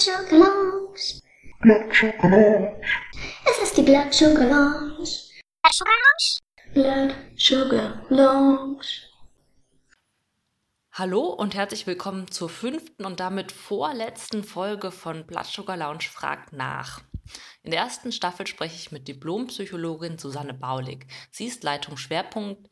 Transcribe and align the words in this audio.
Sugar 0.00 0.32
Lounge. 0.32 1.20
Es 3.44 3.58
ist 3.62 3.76
die. 3.76 3.82
Blood 3.82 4.14
Sugar 4.14 4.46
Lounge. 8.08 8.86
Hallo 10.92 11.26
und 11.26 11.54
herzlich 11.54 11.86
willkommen 11.86 12.30
zur 12.30 12.48
fünften 12.48 13.04
und 13.04 13.20
damit 13.20 13.52
vorletzten 13.52 14.42
Folge 14.42 14.90
von 14.90 15.26
Blood 15.26 15.44
Sugar 15.44 15.76
Lounge 15.76 16.04
fragt 16.04 16.54
nach. 16.54 17.02
In 17.62 17.70
der 17.70 17.80
ersten 17.80 18.10
Staffel 18.10 18.46
spreche 18.46 18.76
ich 18.76 18.92
mit 18.92 19.06
Diplompsychologin 19.06 20.16
Susanne 20.16 20.54
Baulig. 20.54 21.06
Sie 21.30 21.44
ist 21.44 21.62
Leitung 21.62 21.98
Schwerpunkt 21.98 22.70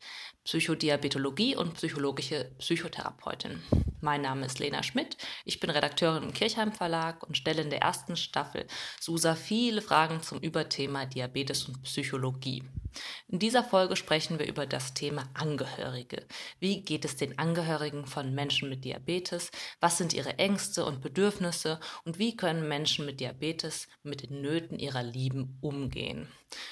Psychodiabetologie 0.49 1.55
und 1.55 1.75
psychologische 1.75 2.49
Psychotherapeutin. 2.57 3.61
Mein 4.01 4.23
Name 4.23 4.47
ist 4.47 4.57
Lena 4.57 4.81
Schmidt. 4.81 5.15
Ich 5.45 5.59
bin 5.59 5.69
Redakteurin 5.69 6.23
im 6.23 6.33
Kirchheim 6.33 6.71
Verlag 6.71 7.21
und 7.21 7.37
stelle 7.37 7.61
in 7.61 7.69
der 7.69 7.83
ersten 7.83 8.15
Staffel 8.15 8.65
Susa 8.99 9.35
viele 9.35 9.83
Fragen 9.83 10.23
zum 10.23 10.39
Überthema 10.39 11.05
Diabetes 11.05 11.65
und 11.65 11.83
Psychologie. 11.83 12.63
In 13.27 13.39
dieser 13.39 13.63
Folge 13.63 13.95
sprechen 13.95 14.39
wir 14.39 14.47
über 14.47 14.65
das 14.65 14.93
Thema 14.93 15.29
Angehörige. 15.33 16.25
Wie 16.59 16.81
geht 16.81 17.05
es 17.05 17.15
den 17.15 17.37
Angehörigen 17.37 18.05
von 18.05 18.33
Menschen 18.33 18.69
mit 18.69 18.85
Diabetes? 18.85 19.51
Was 19.79 19.97
sind 19.97 20.13
ihre 20.13 20.37
Ängste 20.37 20.85
und 20.85 21.01
Bedürfnisse? 21.01 21.79
Und 22.05 22.19
wie 22.19 22.35
können 22.35 22.67
Menschen 22.67 23.05
mit 23.05 23.19
Diabetes 23.19 23.87
mit 24.03 24.23
den 24.23 24.41
Nöten 24.41 24.79
ihrer 24.79 25.03
Lieben 25.03 25.57
umgehen? 25.61 26.27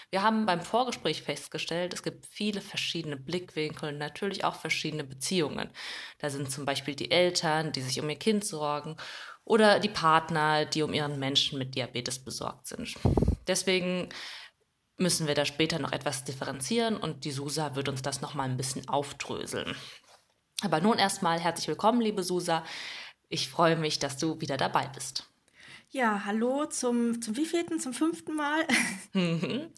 Wir 0.09 0.23
haben 0.23 0.45
beim 0.45 0.62
Vorgespräch 0.62 1.21
festgestellt, 1.21 1.93
es 1.93 2.02
gibt 2.02 2.26
viele 2.26 2.62
verschiedene 2.62 3.18
Blickwinkel 3.18 3.90
und 3.90 3.98
natürlich 3.98 4.43
auch 4.43 4.55
verschiedene 4.55 5.04
Beziehungen. 5.04 5.70
Da 6.20 6.29
sind 6.29 6.52
zum 6.52 6.65
Beispiel 6.65 6.95
die 6.95 7.12
Eltern, 7.12 7.71
die 7.71 7.81
sich 7.81 7.99
um 7.99 8.09
ihr 8.09 8.15
Kind 8.15 8.43
sorgen 8.43 8.98
oder 9.43 9.79
die 9.79 9.90
Partner, 9.90 10.65
die 10.65 10.81
um 10.81 10.93
ihren 10.93 11.20
Menschen 11.20 11.57
mit 11.57 11.76
Diabetes 11.76 12.20
besorgt 12.20 12.68
sind. 12.68 12.95
Deswegen 13.48 14.10
müssen 14.98 15.27
wir 15.27 15.35
da 15.35 15.45
später 15.45 15.79
noch 15.79 15.91
etwas 15.91 16.23
differenzieren 16.23 16.98
und 16.98 17.23
die 17.23 17.31
Susa 17.31 17.76
wird 17.76 17.87
uns 17.87 18.01
das 18.01 18.21
nochmal 18.21 18.49
ein 18.49 18.57
bisschen 18.57 18.87
aufdröseln. 18.90 19.76
Aber 20.62 20.81
nun 20.81 20.98
erstmal 20.98 21.39
herzlich 21.39 21.67
willkommen, 21.67 22.01
liebe 22.01 22.23
Susa. 22.23 22.63
Ich 23.29 23.49
freue 23.49 23.76
mich, 23.76 23.99
dass 23.99 24.17
du 24.17 24.41
wieder 24.41 24.57
dabei 24.57 24.87
bist. 24.87 25.29
Ja, 25.89 26.23
hallo 26.26 26.65
zum, 26.65 27.21
zum 27.21 27.37
wievielten, 27.37 27.79
zum 27.79 27.93
fünften 27.93 28.35
Mal. 28.35 28.65
Mhm. 29.13 29.71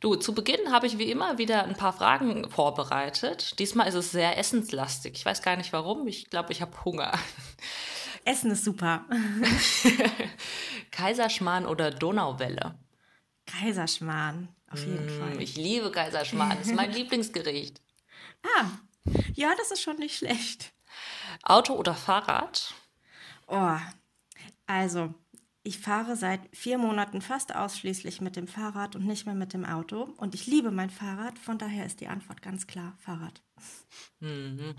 Du, 0.00 0.14
zu 0.16 0.34
Beginn 0.34 0.70
habe 0.72 0.86
ich 0.86 0.98
wie 0.98 1.10
immer 1.10 1.38
wieder 1.38 1.64
ein 1.64 1.74
paar 1.74 1.92
Fragen 1.92 2.50
vorbereitet. 2.50 3.58
Diesmal 3.58 3.88
ist 3.88 3.94
es 3.94 4.10
sehr 4.10 4.36
essenslastig. 4.36 5.14
Ich 5.14 5.24
weiß 5.24 5.40
gar 5.40 5.56
nicht 5.56 5.72
warum. 5.72 6.06
Ich 6.06 6.28
glaube, 6.28 6.52
ich 6.52 6.60
habe 6.60 6.84
Hunger. 6.84 7.18
Essen 8.26 8.50
ist 8.50 8.64
super. 8.64 9.04
Kaiserschmarrn 10.90 11.64
oder 11.64 11.92
Donauwelle? 11.92 12.78
Kaiserschmarrn, 13.46 14.48
auf 14.68 14.84
jeden 14.84 15.06
mmh, 15.06 15.18
Fall. 15.18 15.42
Ich 15.42 15.56
liebe 15.56 15.92
Kaiserschmarrn, 15.92 16.58
das 16.58 16.66
ist 16.66 16.74
mein 16.74 16.92
Lieblingsgericht. 16.92 17.80
Ah, 18.42 18.66
ja, 19.34 19.52
das 19.56 19.70
ist 19.70 19.82
schon 19.82 19.98
nicht 19.98 20.16
schlecht. 20.16 20.72
Auto 21.42 21.74
oder 21.74 21.94
Fahrrad? 21.94 22.74
Oh, 23.46 23.76
also, 24.66 25.14
ich 25.62 25.78
fahre 25.78 26.16
seit 26.16 26.40
vier 26.52 26.78
Monaten 26.78 27.20
fast 27.20 27.54
ausschließlich 27.54 28.20
mit 28.20 28.34
dem 28.34 28.48
Fahrrad 28.48 28.96
und 28.96 29.06
nicht 29.06 29.26
mehr 29.26 29.36
mit 29.36 29.52
dem 29.52 29.64
Auto. 29.64 30.02
Und 30.16 30.34
ich 30.34 30.46
liebe 30.46 30.72
mein 30.72 30.90
Fahrrad, 30.90 31.38
von 31.38 31.58
daher 31.58 31.86
ist 31.86 32.00
die 32.00 32.08
Antwort 32.08 32.42
ganz 32.42 32.66
klar 32.66 32.94
Fahrrad. 32.98 33.40
Mhm. 34.18 34.74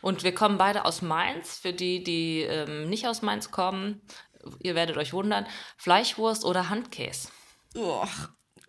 Und 0.00 0.22
wir 0.22 0.34
kommen 0.34 0.58
beide 0.58 0.84
aus 0.84 1.02
Mainz. 1.02 1.58
Für 1.58 1.72
die, 1.72 2.02
die 2.04 2.42
ähm, 2.42 2.88
nicht 2.88 3.06
aus 3.06 3.22
Mainz 3.22 3.50
kommen, 3.50 4.02
ihr 4.62 4.74
werdet 4.74 4.96
euch 4.96 5.12
wundern, 5.12 5.46
Fleischwurst 5.76 6.44
oder 6.44 6.68
Handkäse? 6.68 7.28
Oh. 7.74 8.06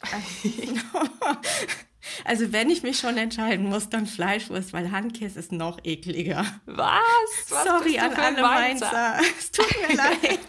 Also 2.24 2.52
wenn 2.52 2.70
ich 2.70 2.84
mich 2.84 3.00
schon 3.00 3.18
entscheiden 3.18 3.66
muss, 3.68 3.90
dann 3.90 4.06
Fleischwurst, 4.06 4.74
weil 4.74 4.92
Handkäse 4.92 5.40
ist 5.40 5.52
noch 5.52 5.80
ekliger. 5.84 6.46
Was? 6.66 7.02
Was 7.50 7.64
Sorry 7.66 7.98
an 7.98 8.14
alle 8.14 8.42
Mainzer. 8.42 8.92
Mainzer. 8.92 9.20
Es 9.38 9.52
tut 9.52 9.66
mir 9.88 9.96
leid. 9.98 10.40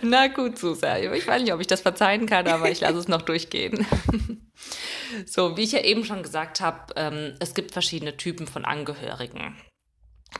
Na 0.00 0.28
gut, 0.28 0.58
Susa. 0.58 0.98
Ich 0.98 1.26
weiß 1.26 1.42
nicht, 1.42 1.52
ob 1.52 1.60
ich 1.60 1.66
das 1.66 1.82
verzeihen 1.82 2.26
kann, 2.26 2.48
aber 2.48 2.70
ich 2.70 2.80
lasse 2.80 2.98
es 2.98 3.08
noch 3.08 3.22
durchgehen. 3.22 3.86
So, 5.26 5.56
wie 5.56 5.62
ich 5.62 5.72
ja 5.72 5.80
eben 5.80 6.04
schon 6.04 6.22
gesagt 6.22 6.60
habe, 6.60 6.92
ähm, 6.96 7.36
es 7.40 7.54
gibt 7.54 7.72
verschiedene 7.72 8.16
Typen 8.16 8.46
von 8.46 8.64
Angehörigen. 8.64 9.56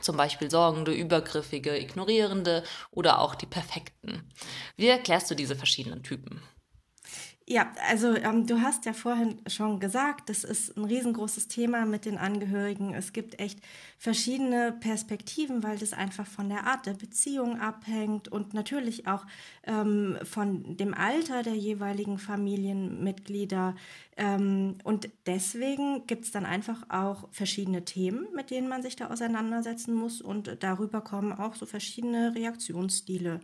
Zum 0.01 0.17
Beispiel 0.17 0.51
sorgende, 0.51 0.93
übergriffige, 0.93 1.77
ignorierende 1.77 2.63
oder 2.91 3.19
auch 3.19 3.35
die 3.35 3.45
perfekten. 3.45 4.29
Wie 4.75 4.87
erklärst 4.87 5.31
du 5.31 5.35
diese 5.35 5.55
verschiedenen 5.55 6.03
Typen? 6.03 6.41
Ja, 7.47 7.71
also 7.87 8.15
ähm, 8.15 8.47
du 8.47 8.61
hast 8.61 8.85
ja 8.85 8.93
vorhin 8.93 9.37
schon 9.45 9.79
gesagt, 9.79 10.29
das 10.29 10.43
ist 10.43 10.75
ein 10.75 10.83
riesengroßes 10.85 11.47
Thema 11.47 11.85
mit 11.85 12.05
den 12.05 12.17
Angehörigen. 12.17 12.95
Es 12.95 13.13
gibt 13.13 13.39
echt 13.39 13.59
verschiedene 13.99 14.71
Perspektiven, 14.71 15.61
weil 15.61 15.77
das 15.77 15.93
einfach 15.93 16.25
von 16.25 16.49
der 16.49 16.65
Art 16.65 16.87
der 16.87 16.95
Beziehung 16.95 17.59
abhängt 17.59 18.27
und 18.29 18.55
natürlich 18.55 19.05
auch 19.05 19.27
ähm, 19.67 20.17
von 20.23 20.75
dem 20.75 20.95
Alter 20.95 21.43
der 21.43 21.53
jeweiligen 21.53 22.17
Familienmitglieder. 22.17 23.75
Ähm, 24.17 24.79
und 24.83 25.09
deswegen 25.27 26.07
gibt 26.07 26.25
es 26.25 26.31
dann 26.31 26.47
einfach 26.47 26.89
auch 26.89 27.27
verschiedene 27.31 27.85
Themen, 27.85 28.25
mit 28.33 28.49
denen 28.49 28.67
man 28.67 28.81
sich 28.81 28.95
da 28.95 29.11
auseinandersetzen 29.11 29.93
muss. 29.93 30.19
Und 30.19 30.63
darüber 30.63 31.01
kommen 31.01 31.31
auch 31.31 31.53
so 31.53 31.67
verschiedene 31.67 32.33
Reaktionsstile 32.33 33.39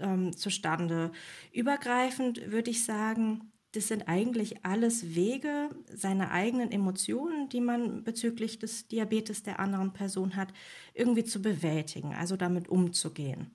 ähm, 0.00 0.36
zustande. 0.36 1.12
Übergreifend 1.52 2.50
würde 2.50 2.70
ich 2.70 2.84
sagen, 2.84 3.52
das 3.76 3.88
sind 3.88 4.08
eigentlich 4.08 4.64
alles 4.64 5.14
Wege, 5.14 5.68
seine 5.92 6.30
eigenen 6.30 6.72
Emotionen, 6.72 7.50
die 7.50 7.60
man 7.60 8.04
bezüglich 8.04 8.58
des 8.58 8.88
Diabetes 8.88 9.42
der 9.42 9.60
anderen 9.60 9.92
Person 9.92 10.34
hat, 10.34 10.48
irgendwie 10.94 11.24
zu 11.24 11.42
bewältigen, 11.42 12.14
also 12.14 12.36
damit 12.36 12.68
umzugehen. 12.68 13.50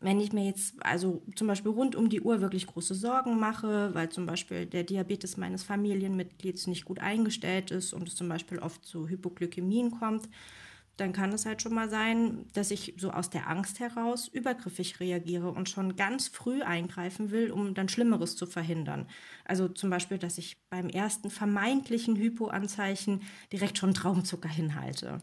Wenn 0.00 0.18
ich 0.18 0.32
mir 0.32 0.46
jetzt 0.46 0.74
also 0.84 1.22
zum 1.36 1.46
Beispiel 1.46 1.70
rund 1.70 1.94
um 1.94 2.08
die 2.08 2.22
Uhr 2.22 2.40
wirklich 2.40 2.66
große 2.66 2.94
Sorgen 2.94 3.38
mache, 3.38 3.94
weil 3.94 4.08
zum 4.08 4.26
Beispiel 4.26 4.66
der 4.66 4.82
Diabetes 4.82 5.36
meines 5.36 5.62
Familienmitglieds 5.62 6.66
nicht 6.66 6.86
gut 6.86 6.98
eingestellt 6.98 7.70
ist 7.70 7.92
und 7.92 8.08
es 8.08 8.16
zum 8.16 8.28
Beispiel 8.28 8.58
oft 8.58 8.84
zu 8.84 9.08
Hypoglykämien 9.08 9.90
kommt, 9.92 10.28
dann 11.00 11.12
kann 11.12 11.32
es 11.32 11.46
halt 11.46 11.62
schon 11.62 11.74
mal 11.74 11.88
sein, 11.88 12.46
dass 12.52 12.70
ich 12.70 12.94
so 12.98 13.10
aus 13.10 13.30
der 13.30 13.48
Angst 13.48 13.80
heraus 13.80 14.28
übergriffig 14.28 15.00
reagiere 15.00 15.50
und 15.50 15.70
schon 15.70 15.96
ganz 15.96 16.28
früh 16.28 16.62
eingreifen 16.62 17.30
will, 17.30 17.50
um 17.50 17.74
dann 17.74 17.88
Schlimmeres 17.88 18.36
zu 18.36 18.46
verhindern. 18.46 19.08
Also 19.44 19.68
zum 19.68 19.88
Beispiel, 19.88 20.18
dass 20.18 20.36
ich 20.36 20.58
beim 20.68 20.90
ersten 20.90 21.30
vermeintlichen 21.30 22.16
Hypoanzeichen 22.16 23.22
direkt 23.52 23.78
schon 23.78 23.94
Traumzucker 23.94 24.48
hinhalte. 24.48 25.22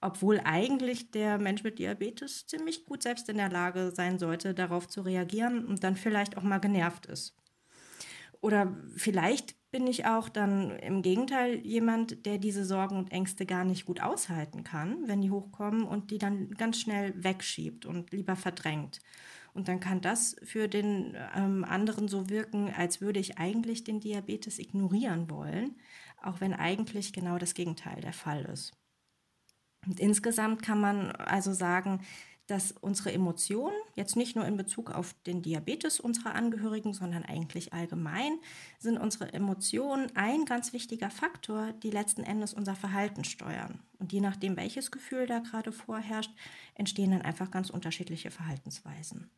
Obwohl 0.00 0.40
eigentlich 0.44 1.10
der 1.10 1.38
Mensch 1.38 1.64
mit 1.64 1.80
Diabetes 1.80 2.46
ziemlich 2.46 2.84
gut 2.84 3.02
selbst 3.02 3.28
in 3.28 3.36
der 3.36 3.50
Lage 3.50 3.92
sein 3.94 4.18
sollte, 4.20 4.54
darauf 4.54 4.86
zu 4.86 5.00
reagieren 5.00 5.66
und 5.66 5.82
dann 5.82 5.96
vielleicht 5.96 6.36
auch 6.36 6.42
mal 6.44 6.58
genervt 6.58 7.06
ist. 7.06 7.34
Oder 8.40 8.76
vielleicht 8.94 9.56
bin 9.76 9.86
ich 9.88 10.06
auch 10.06 10.30
dann 10.30 10.70
im 10.70 11.02
Gegenteil 11.02 11.56
jemand, 11.56 12.24
der 12.24 12.38
diese 12.38 12.64
Sorgen 12.64 12.96
und 12.96 13.12
Ängste 13.12 13.44
gar 13.44 13.62
nicht 13.62 13.84
gut 13.84 14.00
aushalten 14.00 14.64
kann, 14.64 15.06
wenn 15.06 15.20
die 15.20 15.30
hochkommen 15.30 15.82
und 15.82 16.10
die 16.10 16.16
dann 16.16 16.48
ganz 16.52 16.80
schnell 16.80 17.12
wegschiebt 17.22 17.84
und 17.84 18.10
lieber 18.10 18.36
verdrängt. 18.36 19.00
Und 19.52 19.68
dann 19.68 19.78
kann 19.78 20.00
das 20.00 20.34
für 20.42 20.66
den 20.66 21.14
ähm, 21.36 21.62
anderen 21.62 22.08
so 22.08 22.30
wirken, 22.30 22.72
als 22.74 23.02
würde 23.02 23.20
ich 23.20 23.36
eigentlich 23.36 23.84
den 23.84 24.00
Diabetes 24.00 24.58
ignorieren 24.58 25.28
wollen, 25.28 25.76
auch 26.22 26.40
wenn 26.40 26.54
eigentlich 26.54 27.12
genau 27.12 27.36
das 27.36 27.52
Gegenteil 27.52 28.00
der 28.00 28.14
Fall 28.14 28.46
ist. 28.46 28.72
Und 29.86 30.00
insgesamt 30.00 30.62
kann 30.62 30.80
man 30.80 31.10
also 31.10 31.52
sagen, 31.52 32.00
dass 32.46 32.72
unsere 32.72 33.12
Emotionen, 33.12 33.76
jetzt 33.94 34.16
nicht 34.16 34.36
nur 34.36 34.46
in 34.46 34.56
Bezug 34.56 34.90
auf 34.90 35.14
den 35.26 35.42
Diabetes 35.42 35.98
unserer 35.98 36.34
Angehörigen, 36.34 36.94
sondern 36.94 37.24
eigentlich 37.24 37.72
allgemein, 37.72 38.38
sind 38.78 38.98
unsere 38.98 39.32
Emotionen 39.32 40.14
ein 40.14 40.44
ganz 40.44 40.72
wichtiger 40.72 41.10
Faktor, 41.10 41.72
die 41.82 41.90
letzten 41.90 42.22
Endes 42.22 42.54
unser 42.54 42.76
Verhalten 42.76 43.24
steuern. 43.24 43.80
Und 43.98 44.12
je 44.12 44.20
nachdem, 44.20 44.56
welches 44.56 44.90
Gefühl 44.90 45.26
da 45.26 45.40
gerade 45.40 45.72
vorherrscht, 45.72 46.30
entstehen 46.74 47.10
dann 47.10 47.22
einfach 47.22 47.50
ganz 47.50 47.70
unterschiedliche 47.70 48.30
Verhaltensweisen. 48.30 49.30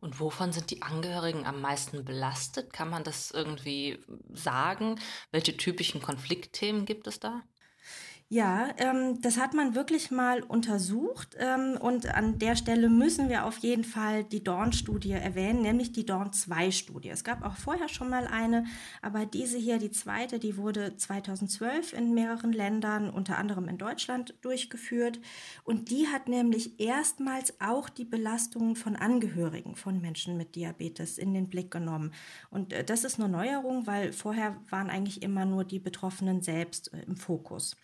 Und 0.00 0.20
wovon 0.20 0.52
sind 0.52 0.70
die 0.70 0.82
Angehörigen 0.82 1.44
am 1.44 1.60
meisten 1.60 2.04
belastet? 2.04 2.72
Kann 2.72 2.88
man 2.88 3.04
das 3.04 3.30
irgendwie 3.30 3.98
sagen? 4.32 4.98
Welche 5.30 5.56
typischen 5.56 6.00
Konfliktthemen 6.00 6.86
gibt 6.86 7.06
es 7.06 7.20
da? 7.20 7.42
Ja, 8.32 8.68
ähm, 8.78 9.20
das 9.22 9.38
hat 9.38 9.54
man 9.54 9.74
wirklich 9.74 10.12
mal 10.12 10.44
untersucht 10.44 11.36
ähm, 11.40 11.76
und 11.80 12.14
an 12.14 12.38
der 12.38 12.54
Stelle 12.54 12.88
müssen 12.88 13.28
wir 13.28 13.44
auf 13.44 13.58
jeden 13.58 13.82
Fall 13.82 14.22
die 14.22 14.44
Dorn-Studie 14.44 15.10
erwähnen, 15.10 15.62
nämlich 15.62 15.90
die 15.90 16.06
Dorn-2-Studie. 16.06 17.08
Es 17.08 17.24
gab 17.24 17.44
auch 17.44 17.56
vorher 17.56 17.88
schon 17.88 18.08
mal 18.08 18.28
eine, 18.28 18.66
aber 19.02 19.26
diese 19.26 19.58
hier, 19.58 19.78
die 19.78 19.90
zweite, 19.90 20.38
die 20.38 20.56
wurde 20.56 20.96
2012 20.96 21.92
in 21.92 22.14
mehreren 22.14 22.52
Ländern, 22.52 23.10
unter 23.10 23.36
anderem 23.36 23.66
in 23.66 23.78
Deutschland, 23.78 24.34
durchgeführt 24.42 25.18
und 25.64 25.90
die 25.90 26.06
hat 26.06 26.28
nämlich 26.28 26.78
erstmals 26.78 27.60
auch 27.60 27.88
die 27.88 28.04
Belastungen 28.04 28.76
von 28.76 28.94
Angehörigen 28.94 29.74
von 29.74 30.00
Menschen 30.00 30.36
mit 30.36 30.54
Diabetes 30.54 31.18
in 31.18 31.34
den 31.34 31.48
Blick 31.48 31.72
genommen. 31.72 32.12
Und 32.50 32.72
äh, 32.72 32.84
das 32.84 33.02
ist 33.02 33.18
eine 33.18 33.28
Neuerung, 33.28 33.88
weil 33.88 34.12
vorher 34.12 34.56
waren 34.68 34.88
eigentlich 34.88 35.20
immer 35.20 35.46
nur 35.46 35.64
die 35.64 35.80
Betroffenen 35.80 36.42
selbst 36.42 36.94
äh, 36.94 37.02
im 37.08 37.16
Fokus. 37.16 37.74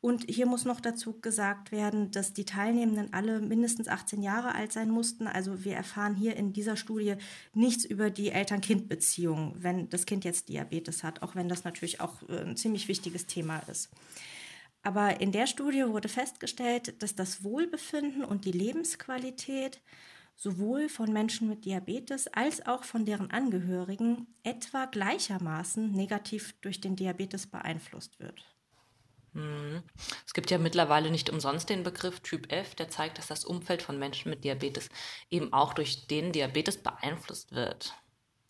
Und 0.00 0.24
hier 0.28 0.46
muss 0.46 0.64
noch 0.64 0.80
dazu 0.80 1.20
gesagt 1.20 1.72
werden, 1.72 2.10
dass 2.10 2.32
die 2.32 2.44
Teilnehmenden 2.44 3.12
alle 3.12 3.40
mindestens 3.40 3.88
18 3.88 4.22
Jahre 4.22 4.54
alt 4.54 4.72
sein 4.72 4.90
mussten. 4.90 5.26
Also 5.26 5.64
wir 5.64 5.74
erfahren 5.74 6.14
hier 6.14 6.36
in 6.36 6.52
dieser 6.52 6.76
Studie 6.76 7.16
nichts 7.54 7.84
über 7.84 8.10
die 8.10 8.30
Eltern-Kind-Beziehung, 8.30 9.56
wenn 9.58 9.88
das 9.88 10.06
Kind 10.06 10.24
jetzt 10.24 10.48
Diabetes 10.48 11.02
hat, 11.02 11.22
auch 11.22 11.34
wenn 11.34 11.48
das 11.48 11.64
natürlich 11.64 12.00
auch 12.00 12.22
äh, 12.28 12.40
ein 12.40 12.56
ziemlich 12.56 12.88
wichtiges 12.88 13.26
Thema 13.26 13.58
ist. 13.68 13.90
Aber 14.82 15.20
in 15.20 15.32
der 15.32 15.48
Studie 15.48 15.84
wurde 15.86 16.08
festgestellt, 16.08 17.02
dass 17.02 17.16
das 17.16 17.42
Wohlbefinden 17.42 18.24
und 18.24 18.44
die 18.44 18.52
Lebensqualität 18.52 19.80
sowohl 20.36 20.88
von 20.88 21.12
Menschen 21.12 21.48
mit 21.48 21.64
Diabetes 21.64 22.28
als 22.28 22.64
auch 22.66 22.84
von 22.84 23.04
deren 23.04 23.30
Angehörigen 23.30 24.26
etwa 24.42 24.84
gleichermaßen 24.84 25.90
negativ 25.90 26.54
durch 26.60 26.80
den 26.80 26.94
Diabetes 26.94 27.46
beeinflusst 27.46 28.20
wird. 28.20 28.44
Mhm. 29.36 29.82
Es 30.26 30.32
gibt 30.32 30.50
ja 30.50 30.56
mittlerweile 30.56 31.10
nicht 31.10 31.28
umsonst 31.28 31.68
den 31.68 31.82
Begriff 31.82 32.20
Typ 32.20 32.50
F, 32.50 32.74
der 32.74 32.88
zeigt, 32.88 33.18
dass 33.18 33.26
das 33.26 33.44
Umfeld 33.44 33.82
von 33.82 33.98
Menschen 33.98 34.30
mit 34.30 34.44
Diabetes 34.44 34.88
eben 35.30 35.52
auch 35.52 35.74
durch 35.74 36.06
den 36.06 36.32
Diabetes 36.32 36.82
beeinflusst 36.82 37.52
wird. 37.52 37.94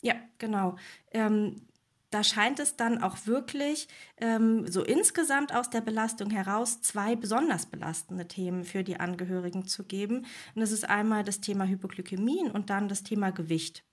Ja, 0.01 0.15
genau. 0.37 0.77
Ähm, 1.11 1.67
da 2.09 2.23
scheint 2.23 2.59
es 2.59 2.77
dann 2.77 3.03
auch 3.03 3.17
wirklich 3.25 3.89
ähm, 4.15 4.65
so 4.65 4.81
insgesamt 4.81 5.53
aus 5.53 5.69
der 5.69 5.81
Belastung 5.81 6.29
heraus 6.29 6.81
zwei 6.81 7.17
besonders 7.17 7.65
belastende 7.65 8.29
Themen 8.29 8.63
für 8.63 8.85
die 8.85 8.97
Angehörigen 8.97 9.67
zu 9.67 9.83
geben. 9.83 10.19
Und 10.55 10.61
das 10.61 10.71
ist 10.71 10.87
einmal 10.87 11.25
das 11.25 11.41
Thema 11.41 11.65
Hypoglykämien 11.65 12.49
und 12.49 12.69
dann 12.69 12.87
das 12.87 13.03
Thema 13.03 13.31
Gewicht. 13.31 13.83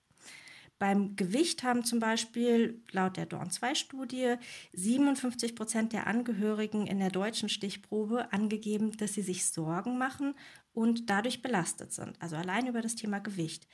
Beim 0.84 1.16
Gewicht 1.16 1.62
haben 1.62 1.82
zum 1.82 1.98
Beispiel 1.98 2.82
laut 2.92 3.16
der 3.16 3.24
Dorn-2-Studie 3.24 4.34
57 4.74 5.56
Prozent 5.56 5.94
der 5.94 6.06
Angehörigen 6.06 6.86
in 6.86 6.98
der 6.98 7.08
deutschen 7.08 7.48
Stichprobe 7.48 8.30
angegeben, 8.34 8.94
dass 8.98 9.14
sie 9.14 9.22
sich 9.22 9.46
Sorgen 9.46 9.96
machen 9.96 10.34
und 10.74 11.08
dadurch 11.08 11.40
belastet 11.40 11.94
sind. 11.94 12.20
Also 12.20 12.36
allein 12.36 12.66
über 12.66 12.82
das 12.82 12.96
Thema 12.96 13.18
Gewicht. 13.20 13.66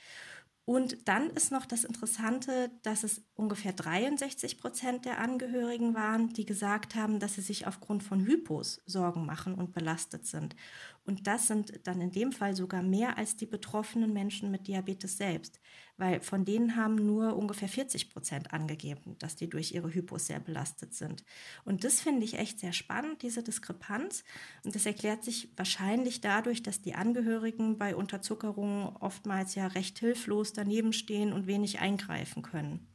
Und 0.63 1.05
dann 1.09 1.29
ist 1.31 1.51
noch 1.51 1.65
das 1.65 1.83
Interessante, 1.83 2.71
dass 2.83 3.03
es 3.03 3.23
ungefähr 3.35 3.73
63 3.73 4.57
Prozent 4.57 5.03
der 5.03 5.17
Angehörigen 5.19 5.93
waren, 5.93 6.29
die 6.29 6.45
gesagt 6.45 6.95
haben, 6.95 7.19
dass 7.19 7.33
sie 7.33 7.41
sich 7.41 7.67
aufgrund 7.67 8.03
von 8.03 8.21
Hypos 8.21 8.81
Sorgen 8.85 9.25
machen 9.25 9.55
und 9.55 9.73
belastet 9.73 10.25
sind. 10.27 10.55
Und 11.03 11.25
das 11.27 11.47
sind 11.47 11.85
dann 11.87 11.99
in 11.99 12.11
dem 12.11 12.31
Fall 12.31 12.55
sogar 12.55 12.83
mehr 12.83 13.17
als 13.17 13.35
die 13.35 13.47
betroffenen 13.47 14.13
Menschen 14.13 14.51
mit 14.51 14.67
Diabetes 14.67 15.17
selbst, 15.17 15.59
weil 15.97 16.21
von 16.21 16.45
denen 16.45 16.75
haben 16.75 16.95
nur 16.95 17.35
ungefähr 17.35 17.67
40 17.67 18.11
Prozent 18.11 18.53
angegeben, 18.53 19.17
dass 19.19 19.35
die 19.35 19.49
durch 19.49 19.71
ihre 19.71 19.93
Hypos 19.93 20.27
sehr 20.27 20.39
belastet 20.39 20.93
sind. 20.93 21.23
Und 21.63 21.83
das 21.83 22.01
finde 22.01 22.23
ich 22.25 22.37
echt 22.37 22.59
sehr 22.59 22.73
spannend, 22.73 23.21
diese 23.23 23.43
Diskrepanz. 23.43 24.23
Und 24.63 24.75
das 24.75 24.85
erklärt 24.85 25.23
sich 25.23 25.51
wahrscheinlich 25.57 26.21
dadurch, 26.21 26.61
dass 26.63 26.81
die 26.81 26.95
Angehörigen 26.95 27.77
bei 27.77 27.95
Unterzuckerungen 27.95 28.95
oftmals 28.97 29.55
ja 29.55 29.67
recht 29.67 29.97
hilflos 29.99 30.53
daneben 30.53 30.93
stehen 30.93 31.33
und 31.33 31.47
wenig 31.47 31.79
eingreifen 31.79 32.43
können. 32.43 32.90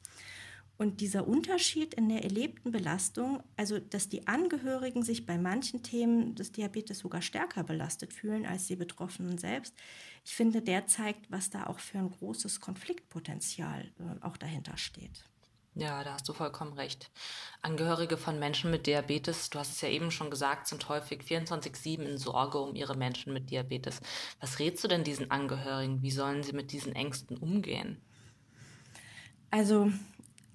Und 0.78 1.00
dieser 1.00 1.26
Unterschied 1.26 1.94
in 1.94 2.08
der 2.08 2.22
erlebten 2.22 2.70
Belastung, 2.70 3.42
also 3.56 3.78
dass 3.78 4.08
die 4.08 4.26
Angehörigen 4.26 5.02
sich 5.02 5.24
bei 5.24 5.38
manchen 5.38 5.82
Themen 5.82 6.34
des 6.34 6.52
Diabetes 6.52 6.98
sogar 6.98 7.22
stärker 7.22 7.64
belastet 7.64 8.12
fühlen 8.12 8.44
als 8.44 8.66
die 8.66 8.76
Betroffenen 8.76 9.38
selbst, 9.38 9.74
ich 10.24 10.34
finde, 10.34 10.60
der 10.60 10.86
zeigt, 10.86 11.30
was 11.30 11.50
da 11.50 11.66
auch 11.66 11.78
für 11.78 11.98
ein 11.98 12.10
großes 12.10 12.60
Konfliktpotenzial 12.60 13.92
äh, 14.00 14.24
auch 14.24 14.36
dahinter 14.36 14.76
steht. 14.76 15.24
Ja, 15.78 16.02
da 16.02 16.14
hast 16.14 16.26
du 16.26 16.32
vollkommen 16.32 16.72
recht. 16.72 17.10
Angehörige 17.60 18.16
von 18.16 18.38
Menschen 18.38 18.70
mit 18.70 18.86
Diabetes, 18.86 19.50
du 19.50 19.58
hast 19.58 19.72
es 19.72 19.82
ja 19.82 19.90
eben 19.90 20.10
schon 20.10 20.30
gesagt, 20.30 20.68
sind 20.68 20.88
häufig 20.88 21.20
24-7 21.20 22.00
in 22.00 22.16
Sorge 22.16 22.58
um 22.58 22.74
ihre 22.74 22.96
Menschen 22.96 23.34
mit 23.34 23.50
Diabetes. 23.50 24.00
Was 24.40 24.58
rätst 24.58 24.82
du 24.82 24.88
denn 24.88 25.04
diesen 25.04 25.30
Angehörigen? 25.30 26.02
Wie 26.02 26.10
sollen 26.10 26.42
sie 26.42 26.54
mit 26.54 26.72
diesen 26.72 26.96
Ängsten 26.96 27.36
umgehen? 27.36 28.00
Also 29.50 29.92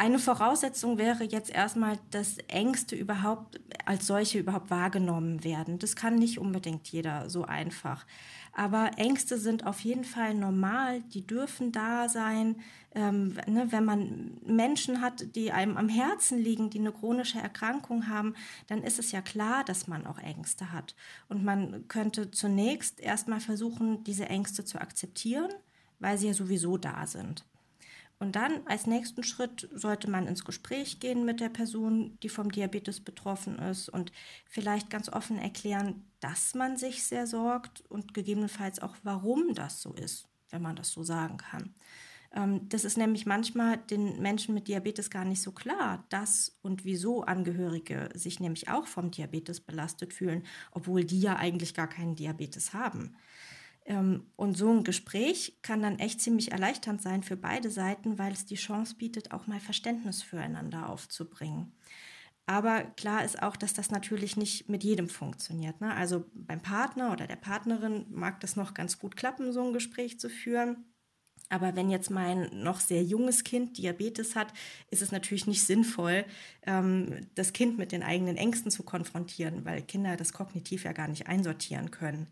eine 0.01 0.17
Voraussetzung 0.17 0.97
wäre 0.97 1.25
jetzt 1.25 1.51
erstmal, 1.51 1.99
dass 2.09 2.39
Ängste 2.47 2.95
überhaupt 2.95 3.61
als 3.85 4.07
solche 4.07 4.39
überhaupt 4.39 4.71
wahrgenommen 4.71 5.43
werden. 5.43 5.77
Das 5.77 5.95
kann 5.95 6.15
nicht 6.15 6.39
unbedingt 6.39 6.87
jeder 6.87 7.29
so 7.29 7.45
einfach. 7.45 8.07
Aber 8.51 8.97
Ängste 8.97 9.37
sind 9.37 9.67
auf 9.67 9.79
jeden 9.81 10.03
Fall 10.03 10.33
normal, 10.33 11.01
die 11.13 11.27
dürfen 11.27 11.71
da 11.71 12.09
sein. 12.09 12.55
Ähm, 12.95 13.37
ne, 13.45 13.67
wenn 13.69 13.85
man 13.85 14.39
Menschen 14.43 15.01
hat, 15.01 15.35
die 15.35 15.51
einem 15.51 15.77
am 15.77 15.87
Herzen 15.87 16.39
liegen, 16.39 16.71
die 16.71 16.79
eine 16.79 16.91
chronische 16.91 17.37
Erkrankung 17.37 18.07
haben, 18.07 18.33
dann 18.65 18.81
ist 18.81 18.97
es 18.97 19.11
ja 19.11 19.21
klar, 19.21 19.63
dass 19.63 19.85
man 19.85 20.07
auch 20.07 20.17
Ängste 20.17 20.71
hat. 20.71 20.95
Und 21.29 21.43
man 21.43 21.87
könnte 21.89 22.31
zunächst 22.31 22.99
erstmal 22.99 23.39
versuchen, 23.39 24.03
diese 24.03 24.27
Ängste 24.27 24.65
zu 24.65 24.81
akzeptieren, 24.81 25.51
weil 25.99 26.17
sie 26.17 26.25
ja 26.25 26.33
sowieso 26.33 26.77
da 26.77 27.05
sind. 27.05 27.45
Und 28.21 28.35
dann 28.35 28.61
als 28.67 28.85
nächsten 28.85 29.23
Schritt 29.23 29.67
sollte 29.73 30.07
man 30.07 30.27
ins 30.27 30.45
Gespräch 30.45 30.99
gehen 30.99 31.25
mit 31.25 31.39
der 31.39 31.49
Person, 31.49 32.19
die 32.21 32.29
vom 32.29 32.51
Diabetes 32.51 32.99
betroffen 32.99 33.57
ist 33.57 33.89
und 33.89 34.11
vielleicht 34.45 34.91
ganz 34.91 35.09
offen 35.09 35.39
erklären, 35.39 36.05
dass 36.19 36.53
man 36.53 36.77
sich 36.77 37.03
sehr 37.03 37.25
sorgt 37.25 37.81
und 37.89 38.13
gegebenenfalls 38.13 38.79
auch, 38.79 38.95
warum 39.01 39.55
das 39.55 39.81
so 39.81 39.93
ist, 39.93 40.27
wenn 40.51 40.61
man 40.61 40.75
das 40.75 40.91
so 40.91 41.01
sagen 41.01 41.37
kann. 41.37 41.73
Ähm, 42.35 42.69
das 42.69 42.85
ist 42.85 42.95
nämlich 42.95 43.25
manchmal 43.25 43.77
den 43.77 44.21
Menschen 44.21 44.53
mit 44.53 44.67
Diabetes 44.67 45.09
gar 45.09 45.25
nicht 45.25 45.41
so 45.41 45.51
klar, 45.51 46.05
dass 46.09 46.59
und 46.61 46.85
wieso 46.85 47.23
Angehörige 47.23 48.09
sich 48.13 48.39
nämlich 48.39 48.69
auch 48.69 48.85
vom 48.85 49.09
Diabetes 49.09 49.61
belastet 49.61 50.13
fühlen, 50.13 50.43
obwohl 50.69 51.03
die 51.03 51.21
ja 51.21 51.37
eigentlich 51.37 51.73
gar 51.73 51.87
keinen 51.87 52.15
Diabetes 52.15 52.75
haben. 52.75 53.15
Ähm, 53.91 54.23
und 54.37 54.57
so 54.57 54.71
ein 54.71 54.85
Gespräch 54.85 55.59
kann 55.61 55.81
dann 55.81 55.99
echt 55.99 56.21
ziemlich 56.21 56.53
erleichternd 56.53 57.01
sein 57.01 57.23
für 57.23 57.35
beide 57.35 57.69
Seiten, 57.69 58.17
weil 58.17 58.31
es 58.31 58.45
die 58.45 58.55
Chance 58.55 58.95
bietet, 58.95 59.33
auch 59.33 59.47
mal 59.47 59.59
Verständnis 59.59 60.23
füreinander 60.23 60.89
aufzubringen. 60.89 61.73
Aber 62.45 62.83
klar 62.83 63.25
ist 63.25 63.43
auch, 63.43 63.57
dass 63.57 63.73
das 63.73 63.91
natürlich 63.91 64.37
nicht 64.37 64.69
mit 64.69 64.83
jedem 64.83 65.09
funktioniert. 65.09 65.81
Ne? 65.81 65.93
Also 65.93 66.25
beim 66.33 66.61
Partner 66.61 67.11
oder 67.11 67.27
der 67.27 67.35
Partnerin 67.35 68.05
mag 68.09 68.39
das 68.39 68.55
noch 68.55 68.73
ganz 68.73 68.97
gut 68.97 69.17
klappen, 69.17 69.51
so 69.51 69.61
ein 69.61 69.73
Gespräch 69.73 70.19
zu 70.19 70.29
führen. 70.29 70.85
Aber 71.49 71.75
wenn 71.75 71.89
jetzt 71.89 72.09
mein 72.09 72.49
noch 72.53 72.79
sehr 72.79 73.03
junges 73.03 73.43
Kind 73.43 73.77
Diabetes 73.77 74.37
hat, 74.37 74.53
ist 74.89 75.01
es 75.01 75.11
natürlich 75.11 75.47
nicht 75.47 75.63
sinnvoll, 75.65 76.23
ähm, 76.65 77.27
das 77.35 77.51
Kind 77.51 77.77
mit 77.77 77.91
den 77.91 78.03
eigenen 78.03 78.37
Ängsten 78.37 78.71
zu 78.71 78.83
konfrontieren, 78.83 79.65
weil 79.65 79.81
Kinder 79.81 80.15
das 80.15 80.31
kognitiv 80.31 80.85
ja 80.85 80.93
gar 80.93 81.09
nicht 81.09 81.27
einsortieren 81.27 81.91
können. 81.91 82.27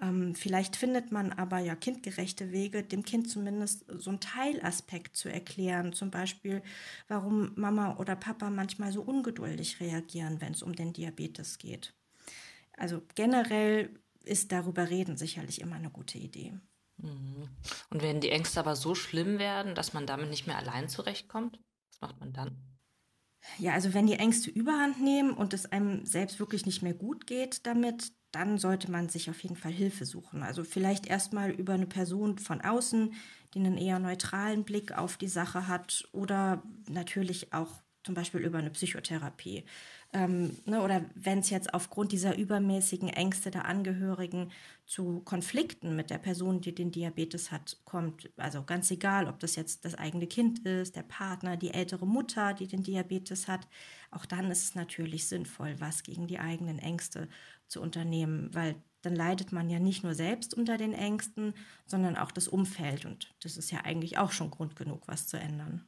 Ähm, 0.00 0.34
vielleicht 0.34 0.76
findet 0.76 1.10
man 1.10 1.32
aber 1.32 1.58
ja 1.58 1.74
kindgerechte 1.74 2.52
Wege, 2.52 2.82
dem 2.82 3.02
Kind 3.02 3.30
zumindest 3.30 3.84
so 3.88 4.10
einen 4.10 4.20
Teilaspekt 4.20 5.16
zu 5.16 5.30
erklären. 5.30 5.92
Zum 5.92 6.10
Beispiel, 6.10 6.62
warum 7.08 7.52
Mama 7.56 7.96
oder 7.96 8.14
Papa 8.14 8.50
manchmal 8.50 8.92
so 8.92 9.02
ungeduldig 9.02 9.80
reagieren, 9.80 10.40
wenn 10.40 10.52
es 10.52 10.62
um 10.62 10.74
den 10.74 10.92
Diabetes 10.92 11.58
geht. 11.58 11.94
Also 12.76 13.00
generell 13.14 13.98
ist 14.24 14.52
darüber 14.52 14.90
reden 14.90 15.16
sicherlich 15.16 15.60
immer 15.60 15.76
eine 15.76 15.90
gute 15.90 16.18
Idee. 16.18 16.52
Mhm. 16.98 17.48
Und 17.90 18.02
wenn 18.02 18.20
die 18.20 18.30
Ängste 18.30 18.60
aber 18.60 18.76
so 18.76 18.94
schlimm 18.94 19.38
werden, 19.38 19.74
dass 19.74 19.92
man 19.92 20.06
damit 20.06 20.28
nicht 20.28 20.46
mehr 20.46 20.58
allein 20.58 20.88
zurechtkommt, 20.88 21.58
was 21.90 22.00
macht 22.00 22.20
man 22.20 22.32
dann? 22.32 22.56
Ja, 23.58 23.72
also 23.72 23.94
wenn 23.94 24.06
die 24.06 24.14
Ängste 24.14 24.50
überhand 24.50 25.00
nehmen 25.00 25.30
und 25.30 25.54
es 25.54 25.66
einem 25.66 26.04
selbst 26.04 26.40
wirklich 26.40 26.66
nicht 26.66 26.82
mehr 26.82 26.94
gut 26.94 27.26
geht 27.26 27.64
damit, 27.66 28.12
dann 28.36 28.58
sollte 28.58 28.90
man 28.90 29.08
sich 29.08 29.30
auf 29.30 29.42
jeden 29.42 29.56
Fall 29.56 29.72
Hilfe 29.72 30.04
suchen. 30.04 30.42
Also 30.42 30.62
vielleicht 30.62 31.06
erstmal 31.06 31.50
über 31.50 31.72
eine 31.72 31.86
Person 31.86 32.38
von 32.38 32.60
außen, 32.60 33.14
die 33.54 33.58
einen 33.58 33.78
eher 33.78 33.98
neutralen 33.98 34.64
Blick 34.64 34.92
auf 34.92 35.16
die 35.16 35.28
Sache 35.28 35.68
hat 35.68 36.06
oder 36.12 36.62
natürlich 36.86 37.54
auch 37.54 37.80
zum 38.06 38.14
Beispiel 38.14 38.40
über 38.40 38.58
eine 38.58 38.70
Psychotherapie. 38.70 39.64
ähm, 40.12 40.56
ne, 40.64 40.80
oder 40.80 41.04
wenn 41.16 41.40
es 41.40 41.50
jetzt 41.50 41.74
aufgrund 41.74 42.12
dieser 42.12 42.38
übermäßigen 42.38 43.08
Ängste 43.08 43.50
der 43.50 43.64
Angehörigen 43.64 44.52
zu 44.86 45.20
Konflikten 45.24 45.96
mit 45.96 46.10
der 46.10 46.18
Person, 46.18 46.60
die 46.60 46.72
den 46.72 46.92
Diabetes 46.92 47.50
hat, 47.50 47.78
kommt. 47.84 48.30
Also 48.36 48.62
ganz 48.62 48.90
egal, 48.92 49.26
ob 49.26 49.40
das 49.40 49.56
jetzt 49.56 49.84
das 49.84 49.96
eigene 49.96 50.28
Kind 50.28 50.60
ist, 50.60 50.94
der 50.94 51.02
Partner, 51.02 51.56
die 51.56 51.74
ältere 51.74 52.06
Mutter, 52.06 52.54
die 52.54 52.68
den 52.68 52.84
Diabetes 52.84 53.48
hat. 53.48 53.66
Auch 54.12 54.24
dann 54.24 54.50
ist 54.52 54.62
es 54.62 54.74
natürlich 54.76 55.26
sinnvoll, 55.26 55.74
was 55.80 56.04
gegen 56.04 56.28
die 56.28 56.38
eigenen 56.38 56.78
Ängste 56.78 57.28
zu 57.66 57.80
unternehmen, 57.82 58.54
weil 58.54 58.76
dann 59.02 59.16
leidet 59.16 59.50
man 59.50 59.68
ja 59.68 59.80
nicht 59.80 60.04
nur 60.04 60.14
selbst 60.14 60.54
unter 60.54 60.78
den 60.78 60.92
Ängsten, 60.92 61.54
sondern 61.86 62.16
auch 62.16 62.30
das 62.30 62.46
Umfeld. 62.46 63.04
Und 63.04 63.34
das 63.42 63.56
ist 63.56 63.72
ja 63.72 63.80
eigentlich 63.84 64.18
auch 64.18 64.30
schon 64.30 64.52
Grund 64.52 64.76
genug, 64.76 65.08
was 65.08 65.26
zu 65.26 65.36
ändern. 65.38 65.84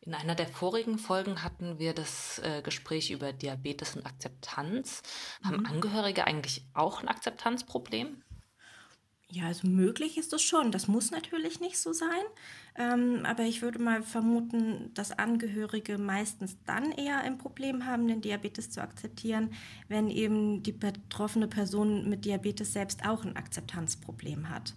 In 0.00 0.14
einer 0.14 0.34
der 0.36 0.46
vorigen 0.46 0.98
Folgen 0.98 1.42
hatten 1.42 1.78
wir 1.78 1.92
das 1.92 2.38
äh, 2.38 2.62
Gespräch 2.62 3.10
über 3.10 3.32
Diabetes 3.32 3.96
und 3.96 4.06
Akzeptanz. 4.06 5.02
Mhm. 5.42 5.46
Haben 5.46 5.66
Angehörige 5.66 6.26
eigentlich 6.26 6.64
auch 6.74 7.02
ein 7.02 7.08
Akzeptanzproblem? 7.08 8.22
Ja, 9.28 9.46
also 9.46 9.66
möglich 9.66 10.18
ist 10.18 10.32
es 10.32 10.42
schon. 10.42 10.70
Das 10.70 10.86
muss 10.86 11.10
natürlich 11.10 11.58
nicht 11.58 11.78
so 11.78 11.92
sein. 11.92 12.22
Ähm, 12.76 13.22
aber 13.24 13.42
ich 13.42 13.60
würde 13.60 13.80
mal 13.80 14.02
vermuten, 14.02 14.94
dass 14.94 15.10
Angehörige 15.10 15.98
meistens 15.98 16.56
dann 16.64 16.92
eher 16.92 17.18
ein 17.18 17.36
Problem 17.36 17.86
haben, 17.86 18.06
den 18.06 18.20
Diabetes 18.20 18.70
zu 18.70 18.80
akzeptieren, 18.80 19.52
wenn 19.88 20.08
eben 20.08 20.62
die 20.62 20.72
betroffene 20.72 21.48
Person 21.48 22.08
mit 22.08 22.24
Diabetes 22.24 22.72
selbst 22.72 23.04
auch 23.04 23.24
ein 23.24 23.34
Akzeptanzproblem 23.34 24.48
hat. 24.48 24.74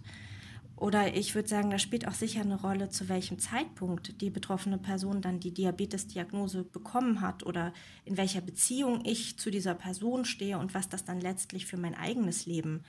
Oder 0.80 1.14
ich 1.14 1.34
würde 1.34 1.46
sagen, 1.46 1.70
da 1.70 1.78
spielt 1.78 2.08
auch 2.08 2.14
sicher 2.14 2.40
eine 2.40 2.58
Rolle, 2.58 2.88
zu 2.88 3.10
welchem 3.10 3.38
Zeitpunkt 3.38 4.22
die 4.22 4.30
betroffene 4.30 4.78
Person 4.78 5.20
dann 5.20 5.38
die 5.38 5.52
Diabetesdiagnose 5.52 6.64
bekommen 6.64 7.20
hat 7.20 7.44
oder 7.44 7.74
in 8.06 8.16
welcher 8.16 8.40
Beziehung 8.40 9.04
ich 9.04 9.38
zu 9.38 9.50
dieser 9.50 9.74
Person 9.74 10.24
stehe 10.24 10.58
und 10.58 10.72
was 10.72 10.88
das 10.88 11.04
dann 11.04 11.20
letztlich 11.20 11.66
für 11.66 11.76
mein 11.76 11.94
eigenes 11.94 12.46
Leben 12.46 12.82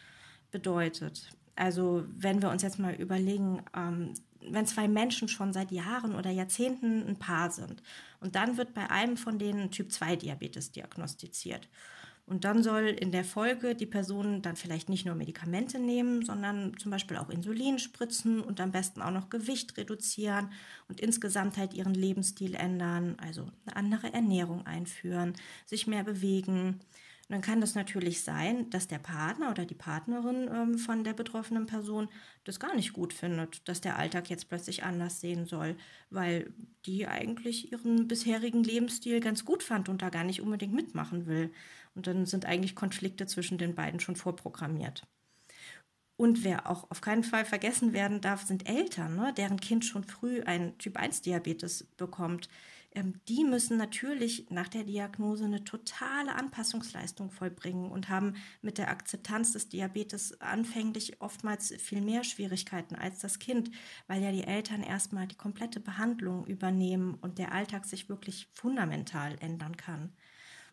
bedeutet. 0.52 1.36
Also 1.58 2.06
wenn 2.16 2.42
wir 2.42 2.50
uns 2.50 2.62
jetzt 2.62 2.80
mal 2.80 2.94
überlegen, 2.94 3.62
ähm, 3.76 4.14
wenn 4.40 4.66
zwei 4.66 4.88
Menschen 4.88 5.28
schon 5.28 5.52
seit 5.52 5.72
Jahren 5.72 6.16
oder 6.16 6.30
Jahrzehnten 6.30 7.06
ein 7.06 7.20
Paar 7.20 7.52
sind 7.52 7.84
und 8.22 8.36
dann 8.36 8.56
wird 8.56 8.74
bei 8.74 8.90
einem 8.90 9.18
von 9.18 9.38
denen 9.38 9.70
Typ 9.70 9.92
2 9.92 10.16
Diabetes 10.16 10.72
diagnostiziert 10.72 11.68
und 12.26 12.46
dann 12.46 12.64
soll 12.64 12.88
in 12.88 13.12
der 13.12 13.26
Folge 13.26 13.76
die 13.76 13.86
Person 13.86 14.42
dann 14.42 14.56
vielleicht 14.56 14.90
nicht 14.90 15.06
nur 15.06 15.16
Medikamente 15.16 15.80
nehmen, 15.80 16.24
sondern 16.24 16.78
zum 16.78 16.92
Beispiel 16.92 17.18
auch 17.18 17.30
Insulin 17.30 17.80
spritzen 17.80 18.42
und 18.42 18.62
am 18.62 18.72
besten 18.72 19.02
auch 19.02 19.12
noch 19.12 19.30
Gewicht 19.30 19.78
reduzieren 19.78 20.52
und 20.88 21.02
insgesamt 21.02 21.58
halt 21.58 21.74
ihren 21.74 21.94
Lebensstil 21.94 22.56
ändern, 22.56 23.18
also 23.20 23.50
eine 23.66 23.76
andere 23.76 24.14
Ernährung 24.14 24.66
einführen, 24.66 25.34
sich 25.66 25.88
mehr 25.88 26.04
bewegen. 26.04 26.80
Und 27.32 27.36
dann 27.36 27.42
kann 27.42 27.62
das 27.62 27.76
natürlich 27.76 28.24
sein, 28.24 28.70
dass 28.72 28.90
der 28.90 29.00
Partner 29.00 29.52
oder 29.52 29.64
die 29.64 29.74
Partnerin 29.74 30.50
ähm, 30.54 30.78
von 30.78 31.06
der 31.06 31.14
betroffenen 31.14 31.66
Person 31.66 32.10
das 32.44 32.60
gar 32.60 32.76
nicht 32.76 32.92
gut 32.92 33.14
findet, 33.14 33.68
dass 33.70 33.80
der 33.80 33.98
Alltag 33.98 34.30
jetzt 34.30 34.50
plötzlich 34.50 34.84
anders 34.84 35.22
sehen 35.22 35.46
soll, 35.46 35.78
weil 36.10 36.54
die 36.86 37.08
eigentlich 37.08 37.72
ihren 37.72 38.10
bisherigen 38.10 38.66
Lebensstil 38.66 39.22
ganz 39.22 39.46
gut 39.46 39.64
fand 39.64 39.88
und 39.88 40.02
da 40.02 40.10
gar 40.10 40.26
nicht 40.26 40.42
unbedingt 40.42 40.74
mitmachen 40.74 41.26
will. 41.26 41.54
Und 41.96 42.08
dann 42.08 42.26
sind 42.26 42.46
eigentlich 42.46 42.76
Konflikte 42.76 43.28
zwischen 43.28 43.58
den 43.58 43.76
beiden 43.76 44.00
schon 44.00 44.16
vorprogrammiert. 44.16 45.08
Und 46.16 46.44
wer 46.44 46.70
auch 46.70 46.90
auf 46.92 47.02
keinen 47.02 47.24
Fall 47.24 47.46
vergessen 47.46 47.94
werden 47.94 48.22
darf, 48.22 48.44
sind 48.44 48.70
Eltern, 48.70 49.16
ne, 49.16 49.34
deren 49.36 49.60
Kind 49.60 49.86
schon 49.86 50.04
früh 50.04 50.42
einen 50.44 50.78
Typ-1-Diabetes 50.78 51.88
bekommt 51.98 52.48
ähm, 52.94 53.14
die 53.28 53.44
müssen 53.44 53.78
natürlich 53.78 54.50
nach 54.50 54.68
der 54.68 54.84
Diagnose 54.84 55.46
eine 55.46 55.64
totale 55.64 56.36
Anpassungsleistung 56.36 57.32
vollbringen 57.32 57.90
und 57.90 58.10
haben 58.10 58.36
mit 58.62 58.78
der 58.78 58.90
Akzeptanz 58.90 59.54
des 59.54 59.70
Diabetes 59.70 60.40
anfänglich 60.42 61.22
oftmals 61.22 61.74
viel 61.80 62.02
mehr 62.02 62.24
Schwierigkeiten 62.24 62.96
als 62.96 63.20
das 63.20 63.40
Kind, 63.40 63.72
weil 64.08 64.22
ja 64.22 64.32
die 64.32 64.44
Eltern 64.44 64.84
erstmal 64.84 65.28
die 65.28 65.38
komplette 65.38 65.80
Behandlung 65.80 66.46
übernehmen 66.46 67.16
und 67.16 67.38
der 67.38 67.54
Alltag 67.54 67.86
sich 67.86 68.10
wirklich 68.10 68.50
fundamental 68.54 69.38
ändern 69.40 69.78
kann. 69.78 70.14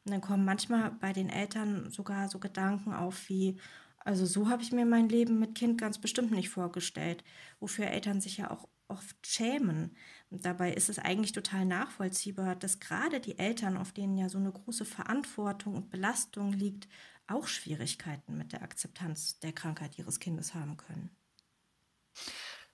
Und 0.09 0.13
dann 0.13 0.21
kommen 0.23 0.47
manchmal 0.47 0.91
bei 0.93 1.13
den 1.13 1.29
Eltern 1.29 1.91
sogar 1.91 2.29
so 2.29 2.39
Gedanken 2.39 2.95
auf 2.95 3.29
wie, 3.29 3.61
also 3.99 4.25
so 4.25 4.49
habe 4.49 4.63
ich 4.63 4.73
mir 4.73 4.87
mein 4.87 5.11
Leben 5.11 5.39
mit 5.39 5.55
Kind 5.55 5.79
ganz 5.79 5.99
bestimmt 5.99 6.31
nicht 6.31 6.49
vorgestellt, 6.49 7.23
wofür 7.61 7.89
Eltern 7.89 8.23
sich 8.23 8.39
ja 8.39 8.51
auch 8.51 8.69
oft 8.89 9.27
schämen. 9.27 9.95
Und 10.31 10.47
dabei 10.47 10.73
ist 10.73 10.89
es 10.89 10.99
eigentlich 10.99 11.33
total 11.33 11.67
nachvollziehbar, 11.67 12.57
dass 12.57 12.81
gerade 12.81 13.21
die 13.21 13.39
Eltern, 13.39 13.77
auf 13.77 13.93
denen 13.93 14.17
ja 14.17 14.31
so 14.31 14.39
eine 14.39 14.51
große 14.51 14.87
Verantwortung 14.87 15.75
und 15.75 15.91
Belastung 15.91 16.55
liegt, 16.55 16.89
auch 17.27 17.47
Schwierigkeiten 17.47 18.39
mit 18.39 18.53
der 18.53 18.63
Akzeptanz 18.63 19.41
der 19.41 19.53
Krankheit 19.53 19.99
ihres 19.99 20.21
Kindes 20.21 20.55
haben 20.55 20.79
können. 20.79 21.18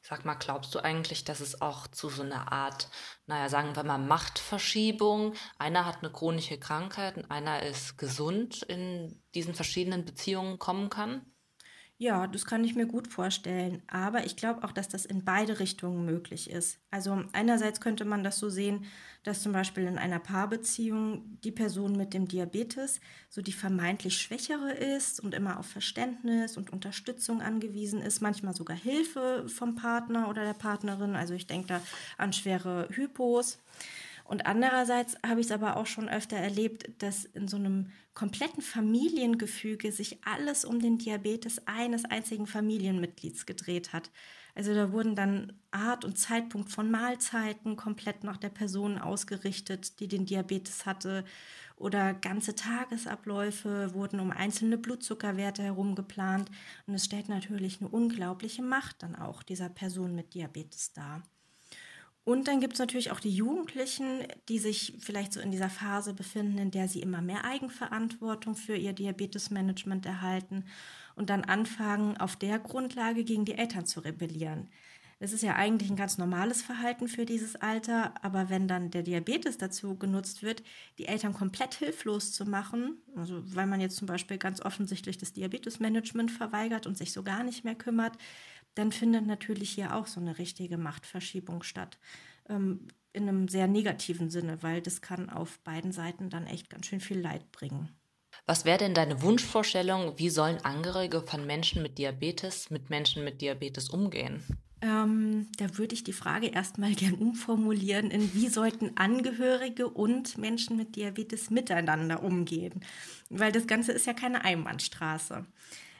Sag 0.06 0.26
mal, 0.26 0.34
glaubst 0.34 0.74
du 0.74 0.80
eigentlich, 0.80 1.24
dass 1.24 1.40
es 1.40 1.62
auch 1.62 1.86
zu 1.86 2.10
so 2.10 2.22
einer 2.22 2.52
Art, 2.52 2.90
naja, 3.26 3.48
sagen 3.48 3.74
wir 3.74 3.84
mal, 3.84 3.96
Machtverschiebung, 3.96 5.32
einer 5.58 5.86
hat 5.86 6.02
eine 6.02 6.12
chronische 6.12 6.58
Krankheit 6.58 7.16
und 7.16 7.30
einer 7.30 7.62
ist 7.62 7.96
gesund 7.96 8.62
in 8.64 9.22
diesen 9.34 9.54
verschiedenen 9.54 10.04
Beziehungen 10.04 10.58
kommen 10.58 10.90
kann? 10.90 11.33
Ja, 12.04 12.26
das 12.26 12.44
kann 12.44 12.64
ich 12.64 12.74
mir 12.74 12.84
gut 12.84 13.08
vorstellen. 13.08 13.80
Aber 13.86 14.26
ich 14.26 14.36
glaube 14.36 14.62
auch, 14.62 14.72
dass 14.72 14.90
das 14.90 15.06
in 15.06 15.24
beide 15.24 15.58
Richtungen 15.58 16.04
möglich 16.04 16.50
ist. 16.50 16.78
Also 16.90 17.24
einerseits 17.32 17.80
könnte 17.80 18.04
man 18.04 18.22
das 18.22 18.38
so 18.38 18.50
sehen, 18.50 18.84
dass 19.22 19.42
zum 19.42 19.52
Beispiel 19.52 19.84
in 19.84 19.96
einer 19.96 20.18
Paarbeziehung 20.18 21.38
die 21.44 21.50
Person 21.50 21.96
mit 21.96 22.12
dem 22.12 22.28
Diabetes 22.28 23.00
so 23.30 23.40
die 23.40 23.54
vermeintlich 23.54 24.18
schwächere 24.18 24.72
ist 24.72 25.18
und 25.18 25.32
immer 25.32 25.58
auf 25.58 25.64
Verständnis 25.64 26.58
und 26.58 26.74
Unterstützung 26.74 27.40
angewiesen 27.40 28.02
ist, 28.02 28.20
manchmal 28.20 28.54
sogar 28.54 28.76
Hilfe 28.76 29.48
vom 29.48 29.74
Partner 29.74 30.28
oder 30.28 30.44
der 30.44 30.52
Partnerin. 30.52 31.16
Also 31.16 31.32
ich 31.32 31.46
denke 31.46 31.68
da 31.68 31.80
an 32.18 32.34
schwere 32.34 32.86
Hypos. 32.90 33.56
Und 34.24 34.46
andererseits 34.46 35.16
habe 35.24 35.40
ich 35.40 35.46
es 35.46 35.52
aber 35.52 35.76
auch 35.76 35.86
schon 35.86 36.08
öfter 36.08 36.36
erlebt, 36.36 37.02
dass 37.02 37.26
in 37.26 37.46
so 37.46 37.58
einem 37.58 37.90
kompletten 38.14 38.62
Familiengefüge 38.62 39.92
sich 39.92 40.24
alles 40.24 40.64
um 40.64 40.80
den 40.80 40.96
Diabetes 40.96 41.66
eines 41.66 42.06
einzigen 42.06 42.46
Familienmitglieds 42.46 43.44
gedreht 43.44 43.92
hat. 43.92 44.10
Also 44.54 44.74
da 44.74 44.92
wurden 44.92 45.14
dann 45.14 45.52
Art 45.72 46.04
und 46.04 46.16
Zeitpunkt 46.16 46.70
von 46.70 46.90
Mahlzeiten 46.90 47.76
komplett 47.76 48.24
nach 48.24 48.36
der 48.38 48.50
Person 48.50 48.98
ausgerichtet, 48.98 50.00
die 50.00 50.08
den 50.08 50.26
Diabetes 50.26 50.86
hatte. 50.86 51.24
Oder 51.76 52.14
ganze 52.14 52.54
Tagesabläufe 52.54 53.92
wurden 53.94 54.20
um 54.20 54.30
einzelne 54.30 54.78
Blutzuckerwerte 54.78 55.62
herum 55.62 55.96
geplant. 55.96 56.50
Und 56.86 56.94
es 56.94 57.04
stellt 57.04 57.28
natürlich 57.28 57.80
eine 57.80 57.90
unglaubliche 57.90 58.62
Macht 58.62 59.02
dann 59.02 59.16
auch 59.16 59.42
dieser 59.42 59.68
Person 59.68 60.14
mit 60.14 60.34
Diabetes 60.34 60.92
dar. 60.92 61.22
Und 62.24 62.48
dann 62.48 62.60
gibt 62.60 62.72
es 62.72 62.78
natürlich 62.78 63.10
auch 63.10 63.20
die 63.20 63.34
Jugendlichen, 63.34 64.26
die 64.48 64.58
sich 64.58 64.94
vielleicht 64.98 65.34
so 65.34 65.40
in 65.40 65.50
dieser 65.50 65.68
Phase 65.68 66.14
befinden, 66.14 66.56
in 66.56 66.70
der 66.70 66.88
sie 66.88 67.02
immer 67.02 67.20
mehr 67.20 67.44
Eigenverantwortung 67.44 68.54
für 68.54 68.76
ihr 68.76 68.94
Diabetesmanagement 68.94 70.06
erhalten 70.06 70.64
und 71.16 71.28
dann 71.28 71.44
anfangen, 71.44 72.16
auf 72.16 72.36
der 72.36 72.58
Grundlage 72.58 73.24
gegen 73.24 73.44
die 73.44 73.58
Eltern 73.58 73.84
zu 73.84 74.00
rebellieren. 74.00 74.70
Das 75.20 75.32
ist 75.32 75.42
ja 75.42 75.54
eigentlich 75.54 75.90
ein 75.90 75.96
ganz 75.96 76.18
normales 76.18 76.60
Verhalten 76.62 77.08
für 77.08 77.24
dieses 77.24 77.56
Alter, 77.56 78.12
aber 78.22 78.50
wenn 78.50 78.68
dann 78.68 78.90
der 78.90 79.02
Diabetes 79.02 79.58
dazu 79.58 79.96
genutzt 79.96 80.42
wird, 80.42 80.62
die 80.98 81.06
Eltern 81.06 81.32
komplett 81.32 81.74
hilflos 81.74 82.32
zu 82.32 82.44
machen, 82.44 82.98
also 83.16 83.42
weil 83.54 83.66
man 83.66 83.80
jetzt 83.80 83.96
zum 83.96 84.06
Beispiel 84.06 84.38
ganz 84.38 84.60
offensichtlich 84.60 85.16
das 85.16 85.32
Diabetesmanagement 85.32 86.30
verweigert 86.30 86.86
und 86.86 86.98
sich 86.98 87.12
so 87.12 87.22
gar 87.22 87.44
nicht 87.44 87.64
mehr 87.64 87.76
kümmert, 87.76 88.18
dann 88.74 88.92
findet 88.92 89.26
natürlich 89.26 89.70
hier 89.70 89.94
auch 89.94 90.06
so 90.06 90.20
eine 90.20 90.38
richtige 90.38 90.78
Machtverschiebung 90.78 91.62
statt. 91.62 91.98
Ähm, 92.48 92.88
in 93.12 93.28
einem 93.28 93.48
sehr 93.48 93.68
negativen 93.68 94.28
Sinne, 94.28 94.62
weil 94.62 94.82
das 94.82 95.00
kann 95.00 95.30
auf 95.30 95.60
beiden 95.60 95.92
Seiten 95.92 96.30
dann 96.30 96.46
echt 96.46 96.68
ganz 96.68 96.86
schön 96.86 97.00
viel 97.00 97.20
Leid 97.20 97.52
bringen. 97.52 97.88
Was 98.46 98.64
wäre 98.64 98.78
denn 98.78 98.94
deine 98.94 99.22
Wunschvorstellung, 99.22 100.18
wie 100.18 100.28
sollen 100.28 100.58
Angehörige 100.64 101.22
von 101.22 101.46
Menschen 101.46 101.82
mit 101.82 101.98
Diabetes 101.98 102.70
mit 102.70 102.90
Menschen 102.90 103.24
mit 103.24 103.40
Diabetes 103.40 103.88
umgehen? 103.88 104.42
Ähm, 104.82 105.46
da 105.56 105.78
würde 105.78 105.94
ich 105.94 106.04
die 106.04 106.12
Frage 106.12 106.48
erstmal 106.48 106.92
gern 106.94 107.14
umformulieren 107.14 108.10
in 108.10 108.34
wie 108.34 108.48
sollten 108.48 108.96
Angehörige 108.96 109.88
und 109.88 110.36
Menschen 110.36 110.76
mit 110.76 110.96
Diabetes 110.96 111.50
miteinander 111.50 112.22
umgehen? 112.22 112.84
Weil 113.30 113.52
das 113.52 113.66
Ganze 113.66 113.92
ist 113.92 114.06
ja 114.06 114.12
keine 114.12 114.44
Einbahnstraße. 114.44 115.46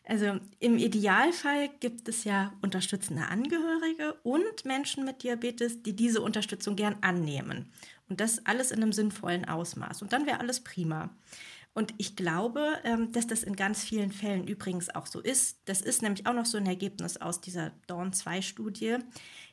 Also 0.07 0.39
im 0.61 0.77
Idealfall 0.77 1.71
gibt 1.81 2.09
es 2.09 2.25
ja 2.25 2.53
unterstützende 2.61 3.27
Angehörige 3.27 4.15
und 4.23 4.65
Menschen 4.67 5.05
mit 5.05 5.23
Diabetes, 5.23 5.83
die 5.83 5.97
diese 5.97 6.21
Unterstützung 6.21 6.77
gern 6.77 6.97
annehmen. 7.01 7.73
Und 8.11 8.21
das 8.21 8.45
alles 8.45 8.71
in 8.71 8.83
einem 8.83 8.93
sinnvollen 8.93 9.47
Ausmaß. 9.47 10.03
Und 10.03 10.13
dann 10.13 10.27
wäre 10.27 10.41
alles 10.41 10.61
prima. 10.61 11.09
Und 11.73 11.93
ich 11.97 12.15
glaube, 12.17 12.79
ähm, 12.85 13.11
dass 13.13 13.27
das 13.27 13.43
in 13.43 13.57
ganz 13.57 13.83
vielen 13.83 14.13
Fällen 14.13 14.47
übrigens 14.47 14.95
auch 14.95 15.07
so 15.07 15.21
ist. 15.21 15.59
Das 15.65 15.81
ist 15.81 16.03
nämlich 16.03 16.27
auch 16.27 16.35
noch 16.35 16.47
so 16.47 16.57
ein 16.57 16.67
Ergebnis 16.67 17.17
aus 17.17 17.41
dieser 17.41 17.73
Dawn-2-Studie. 17.89 18.99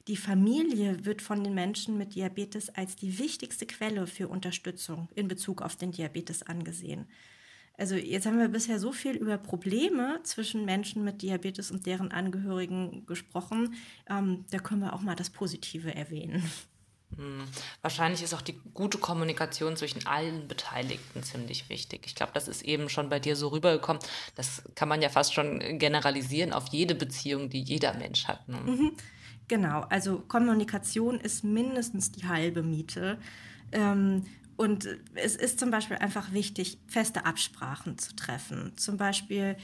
Die 0.07 0.17
Familie 0.17 1.03
wird 1.05 1.21
von 1.21 1.43
den 1.43 1.55
Menschen 1.55 1.97
mit 1.97 2.13
Diabetes 2.13 2.69
als 2.69 2.95
die 2.95 3.17
wichtigste 3.17 3.65
Quelle 3.65 4.05
für 4.05 4.27
Unterstützung 4.27 5.09
in 5.15 5.27
Bezug 5.27 5.63
auf 5.63 5.75
den 5.75 5.91
Diabetes 5.91 6.43
angesehen. 6.43 7.07
Also 7.81 7.95
jetzt 7.95 8.27
haben 8.27 8.37
wir 8.37 8.47
bisher 8.47 8.77
so 8.77 8.91
viel 8.91 9.15
über 9.15 9.39
Probleme 9.39 10.19
zwischen 10.21 10.65
Menschen 10.65 11.03
mit 11.03 11.23
Diabetes 11.23 11.71
und 11.71 11.87
deren 11.87 12.11
Angehörigen 12.11 13.07
gesprochen. 13.07 13.73
Ähm, 14.07 14.45
da 14.51 14.59
können 14.59 14.81
wir 14.81 14.93
auch 14.93 15.01
mal 15.01 15.15
das 15.15 15.31
Positive 15.31 15.95
erwähnen. 15.95 16.43
Hm. 17.17 17.43
Wahrscheinlich 17.81 18.21
ist 18.21 18.35
auch 18.35 18.41
die 18.43 18.55
gute 18.75 18.99
Kommunikation 18.99 19.75
zwischen 19.77 20.05
allen 20.05 20.47
Beteiligten 20.47 21.23
ziemlich 21.23 21.69
wichtig. 21.69 22.03
Ich 22.05 22.13
glaube, 22.13 22.33
das 22.35 22.47
ist 22.47 22.61
eben 22.61 22.87
schon 22.87 23.09
bei 23.09 23.19
dir 23.19 23.35
so 23.35 23.47
rübergekommen. 23.47 24.01
Das 24.35 24.61
kann 24.75 24.87
man 24.87 25.01
ja 25.01 25.09
fast 25.09 25.33
schon 25.33 25.79
generalisieren 25.79 26.53
auf 26.53 26.67
jede 26.67 26.93
Beziehung, 26.93 27.49
die 27.49 27.63
jeder 27.63 27.95
Mensch 27.95 28.27
hat. 28.27 28.47
Ne? 28.47 28.59
Mhm. 28.59 28.91
Genau, 29.47 29.81
also 29.89 30.19
Kommunikation 30.19 31.19
ist 31.19 31.43
mindestens 31.43 32.11
die 32.11 32.27
halbe 32.27 32.61
Miete. 32.61 33.17
Ähm, 33.71 34.27
und 34.61 34.87
es 35.15 35.35
ist 35.35 35.59
zum 35.59 35.71
Beispiel 35.71 35.97
einfach 35.97 36.33
wichtig, 36.33 36.77
feste 36.85 37.25
Absprachen 37.25 37.97
zu 37.97 38.15
treffen. 38.15 38.73
Zum 38.75 38.95
Beispiel 38.95 39.57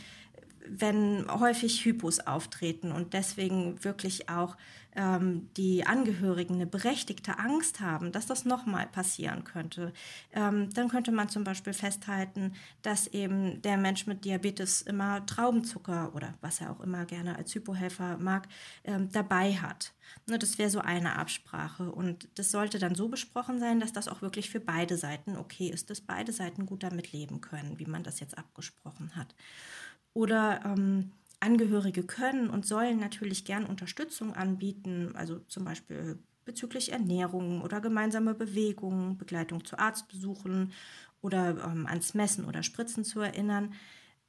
wenn 0.69 1.25
häufig 1.29 1.83
Hypos 1.85 2.19
auftreten 2.19 2.91
und 2.91 3.13
deswegen 3.13 3.83
wirklich 3.83 4.29
auch 4.29 4.55
ähm, 4.97 5.49
die 5.55 5.85
Angehörigen 5.85 6.55
eine 6.55 6.65
berechtigte 6.65 7.37
Angst 7.37 7.79
haben, 7.79 8.11
dass 8.11 8.25
das 8.25 8.45
nochmal 8.45 8.87
passieren 8.87 9.43
könnte, 9.43 9.93
ähm, 10.33 10.73
dann 10.73 10.89
könnte 10.89 11.11
man 11.11 11.29
zum 11.29 11.43
Beispiel 11.43 11.73
festhalten, 11.73 12.53
dass 12.81 13.07
eben 13.07 13.61
der 13.61 13.77
Mensch 13.77 14.07
mit 14.07 14.25
Diabetes 14.25 14.81
immer 14.81 15.25
Traubenzucker 15.25 16.13
oder 16.15 16.33
was 16.41 16.61
er 16.61 16.71
auch 16.71 16.81
immer 16.81 17.05
gerne 17.05 17.37
als 17.37 17.53
Hypohelfer 17.53 18.17
mag, 18.17 18.47
ähm, 18.83 19.09
dabei 19.11 19.53
hat. 19.53 19.93
Ne, 20.25 20.39
das 20.39 20.57
wäre 20.57 20.69
so 20.69 20.79
eine 20.79 21.17
Absprache 21.17 21.91
und 21.91 22.27
das 22.35 22.51
sollte 22.51 22.79
dann 22.79 22.95
so 22.95 23.07
besprochen 23.07 23.59
sein, 23.59 23.79
dass 23.79 23.93
das 23.93 24.07
auch 24.07 24.21
wirklich 24.21 24.49
für 24.49 24.59
beide 24.59 24.97
Seiten 24.97 25.37
okay 25.37 25.69
ist, 25.69 25.89
dass 25.89 26.01
beide 26.01 26.31
Seiten 26.31 26.65
gut 26.65 26.81
damit 26.81 27.11
leben 27.11 27.39
können, 27.41 27.77
wie 27.77 27.85
man 27.85 28.03
das 28.03 28.19
jetzt 28.19 28.37
abgesprochen 28.37 29.15
hat. 29.15 29.35
Oder 30.17 30.61
ähm, 30.65 31.11
Angehörige 31.39 32.01
können 32.01 32.49
und 32.49 32.65
sollen 32.65 32.99
natürlich 32.99 33.45
gern 33.45 33.67
Unterstützung 33.67 34.33
anbieten, 34.33 35.11
also 35.13 35.37
zum 35.41 35.63
Beispiel 35.63 36.17
bezüglich 36.43 36.91
Ernährung 36.91 37.61
oder 37.61 37.81
gemeinsame 37.81 38.33
Bewegungen, 38.33 39.19
Begleitung 39.19 39.63
zu 39.63 39.77
Arztbesuchen 39.77 40.73
oder 41.21 41.63
ähm, 41.63 41.85
ans 41.85 42.15
Messen 42.15 42.45
oder 42.45 42.63
Spritzen 42.63 43.03
zu 43.03 43.19
erinnern. 43.19 43.75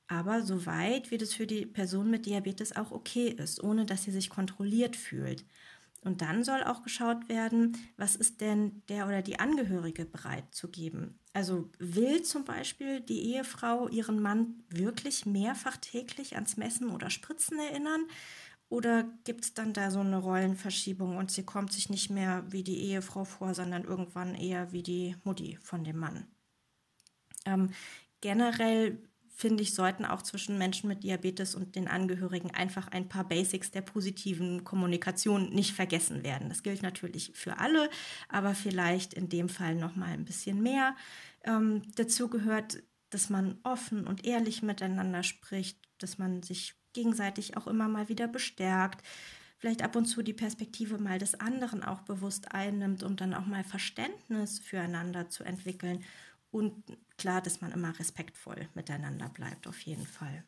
Aber 0.09 0.43
soweit, 0.43 1.11
wie 1.11 1.17
das 1.17 1.33
für 1.33 1.47
die 1.47 1.65
Person 1.65 2.11
mit 2.11 2.27
Diabetes 2.27 2.77
auch 2.77 2.91
okay 2.93 3.29
ist, 3.29 3.63
ohne 3.65 3.87
dass 3.87 4.03
sie 4.05 4.11
sich 4.13 4.29
kontrolliert 4.29 4.95
fühlt. 4.95 5.47
Und 6.01 6.23
dann 6.23 6.45
soll 6.45 6.63
auch 6.63 6.83
geschaut 6.83 7.29
werden, 7.29 7.77
was 7.97 8.15
ist 8.15 8.41
denn 8.41 8.83
der 8.89 9.07
oder 9.07 9.21
die 9.21 9.41
Angehörige 9.41 10.05
bereit 10.05 10.55
zu 10.55 10.71
geben. 10.71 11.19
Also 11.33 11.71
will 11.79 12.23
zum 12.23 12.45
Beispiel 12.45 13.01
die 13.01 13.35
Ehefrau 13.35 13.89
ihren 13.89 14.21
Mann 14.23 14.63
wirklich 14.69 15.27
mehrfach 15.27 15.77
täglich 15.77 16.37
ans 16.37 16.57
Messen 16.57 16.91
oder 16.91 17.11
Spritzen 17.11 17.59
erinnern? 17.59 18.07
Oder 18.69 19.05
gibt 19.25 19.45
es 19.45 19.55
dann 19.55 19.73
da 19.73 19.91
so 19.91 20.01
eine 20.01 20.19
Rollenverschiebung 20.19 21.17
und 21.17 21.31
sie 21.31 21.45
kommt 21.45 21.73
sich 21.73 21.89
nicht 21.89 22.11
mehr 22.11 22.45
wie 22.49 22.63
die 22.63 22.79
Ehefrau 22.83 23.25
vor, 23.25 23.55
sondern 23.55 23.85
irgendwann 23.85 24.35
eher 24.35 24.73
wie 24.73 24.83
die 24.83 25.17
Mutti 25.25 25.59
von 25.63 25.85
dem 25.85 25.97
Mann? 25.97 26.27
Ähm, 27.47 27.71
generell 28.21 28.99
finde 29.39 29.63
ich, 29.63 29.73
sollten 29.73 30.05
auch 30.05 30.23
zwischen 30.23 30.59
Menschen 30.59 30.89
mit 30.89 31.05
Diabetes 31.05 31.55
und 31.55 31.77
den 31.77 31.87
Angehörigen 31.87 32.51
einfach 32.51 32.89
ein 32.89 33.09
paar 33.09 33.23
Basics 33.23 33.71
der 33.71 33.83
positiven 33.83 34.65
Kommunikation 34.65 35.51
nicht 35.51 35.75
vergessen 35.75 36.25
werden. 36.25 36.49
Das 36.49 36.65
gilt 36.65 36.83
natürlich 36.83 37.31
für 37.37 37.61
alle, 37.61 37.89
aber 38.29 38.57
vielleicht 38.57 39.15
in 39.15 39.29
dem 39.29 39.49
Fall 39.49 39.77
noch 39.77 39.95
mal 39.95 40.09
ein 40.09 40.25
bisschen 40.25 40.61
mehr. 40.61 40.97
Ähm, 41.45 41.83
dazu 41.95 42.27
gehört, 42.29 42.83
dass 43.11 43.31
man 43.31 43.59
offen 43.63 44.09
und 44.09 44.27
ehrlich 44.27 44.65
miteinander 44.65 45.23
spricht, 45.23 45.79
dass 45.99 46.19
man 46.19 46.43
sich 46.43 46.75
gegenseitig 46.93 47.57
auch 47.57 47.69
immer 47.69 47.87
mal 47.87 48.09
wieder 48.09 48.27
bestärkt, 48.27 49.07
vielleicht 49.57 49.83
ab 49.83 49.95
und 49.95 50.07
zu 50.07 50.23
die 50.23 50.33
Perspektive 50.33 50.99
mal 50.99 51.21
des 51.21 51.39
anderen 51.39 51.85
auch 51.85 52.01
bewusst 52.01 52.51
einnimmt, 52.51 53.05
um 53.05 53.15
dann 53.15 53.35
auch 53.35 53.47
mal 53.47 53.63
Verständnis 53.63 54.59
füreinander 54.59 55.29
zu 55.29 55.45
entwickeln 55.45 56.03
und 56.51 56.83
klar, 57.17 57.43
dass 57.43 57.61
man 57.61 57.73
immer 57.73 57.99
respektvoll 57.99 58.69
miteinander 58.75 59.29
bleibt, 59.29 59.67
auf 59.67 59.81
jeden 59.81 60.07
Fall. 60.07 60.45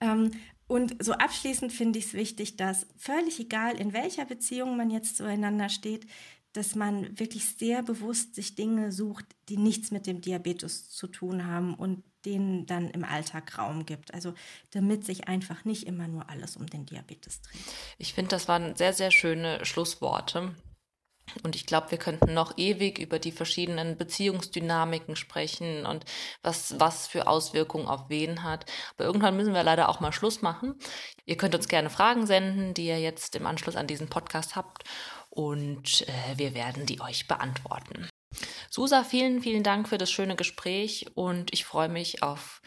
Ähm, 0.00 0.32
und 0.66 1.02
so 1.02 1.12
abschließend 1.12 1.72
finde 1.72 1.98
ich 1.98 2.06
es 2.06 2.14
wichtig, 2.14 2.56
dass 2.56 2.86
völlig 2.96 3.38
egal, 3.38 3.78
in 3.78 3.92
welcher 3.92 4.24
Beziehung 4.24 4.76
man 4.76 4.90
jetzt 4.90 5.16
zueinander 5.16 5.68
steht, 5.68 6.06
dass 6.52 6.74
man 6.74 7.18
wirklich 7.18 7.44
sehr 7.44 7.82
bewusst 7.82 8.34
sich 8.34 8.54
Dinge 8.54 8.90
sucht, 8.90 9.26
die 9.48 9.58
nichts 9.58 9.90
mit 9.90 10.06
dem 10.06 10.22
Diabetes 10.22 10.90
zu 10.90 11.06
tun 11.06 11.46
haben 11.46 11.74
und 11.74 12.02
denen 12.24 12.66
dann 12.66 12.90
im 12.90 13.04
Alltag 13.04 13.58
Raum 13.58 13.86
gibt. 13.86 14.12
Also 14.12 14.34
damit 14.70 15.04
sich 15.04 15.28
einfach 15.28 15.64
nicht 15.64 15.86
immer 15.86 16.08
nur 16.08 16.28
alles 16.28 16.56
um 16.56 16.66
den 16.66 16.86
Diabetes 16.86 17.42
dreht. 17.42 17.60
Ich 17.98 18.14
finde, 18.14 18.30
das 18.30 18.48
waren 18.48 18.74
sehr, 18.74 18.92
sehr 18.92 19.10
schöne 19.10 19.64
Schlussworte. 19.64 20.54
Und 21.42 21.56
ich 21.56 21.66
glaube, 21.66 21.90
wir 21.90 21.98
könnten 21.98 22.34
noch 22.34 22.56
ewig 22.56 22.98
über 22.98 23.18
die 23.18 23.32
verschiedenen 23.32 23.96
Beziehungsdynamiken 23.96 25.16
sprechen 25.16 25.84
und 25.84 26.04
was, 26.42 26.78
was 26.78 27.08
für 27.08 27.26
Auswirkungen 27.26 27.88
auf 27.88 28.08
wen 28.08 28.42
hat. 28.42 28.70
Aber 28.94 29.04
irgendwann 29.04 29.36
müssen 29.36 29.54
wir 29.54 29.62
leider 29.62 29.88
auch 29.88 30.00
mal 30.00 30.12
Schluss 30.12 30.42
machen. 30.42 30.76
Ihr 31.24 31.36
könnt 31.36 31.54
uns 31.54 31.68
gerne 31.68 31.90
Fragen 31.90 32.26
senden, 32.26 32.74
die 32.74 32.86
ihr 32.86 33.00
jetzt 33.00 33.34
im 33.36 33.46
Anschluss 33.46 33.76
an 33.76 33.86
diesen 33.86 34.08
Podcast 34.08 34.56
habt. 34.56 34.84
Und 35.30 36.06
äh, 36.08 36.38
wir 36.38 36.54
werden 36.54 36.86
die 36.86 37.00
euch 37.00 37.26
beantworten. 37.26 38.08
Susa, 38.70 39.04
vielen, 39.04 39.40
vielen 39.40 39.62
Dank 39.62 39.88
für 39.88 39.98
das 39.98 40.10
schöne 40.10 40.36
Gespräch 40.36 41.06
und 41.14 41.52
ich 41.52 41.64
freue 41.64 41.88
mich 41.88 42.22
auf 42.22 42.60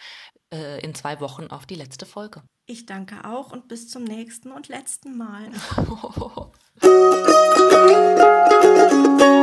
äh, 0.53 0.79
in 0.81 0.95
zwei 0.95 1.19
Wochen 1.19 1.47
auf 1.47 1.65
die 1.65 1.75
letzte 1.75 2.05
Folge. 2.05 2.43
Ich 2.65 2.85
danke 2.85 3.25
auch 3.25 3.51
und 3.51 3.67
bis 3.67 3.89
zum 3.89 4.03
nächsten 4.03 4.51
und 4.51 4.67
letzten 4.67 5.17
Mal. 5.17 5.49